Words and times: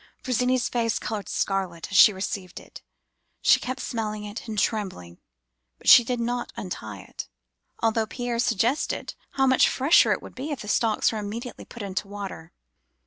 Virginie's 0.23 0.67
face 0.67 0.97
coloured 0.97 1.29
scarlet 1.29 1.91
as 1.91 1.95
she 1.95 2.11
received 2.11 2.59
it. 2.59 2.81
She 3.43 3.59
kept 3.59 3.79
smelling 3.79 4.25
at 4.25 4.41
it, 4.41 4.47
and 4.47 4.57
trembling: 4.57 5.19
but 5.77 5.87
she 5.87 6.03
did 6.03 6.19
not 6.19 6.51
untie 6.57 7.01
it, 7.01 7.27
although 7.83 8.07
Pierre 8.07 8.39
suggested 8.39 9.13
how 9.33 9.45
much 9.45 9.69
fresher 9.69 10.11
it 10.11 10.23
would 10.23 10.33
be 10.33 10.49
if 10.49 10.61
the 10.61 10.67
stalks 10.67 11.11
were 11.11 11.19
immediately 11.19 11.65
put 11.65 11.83
into 11.83 12.07
water. 12.07 12.51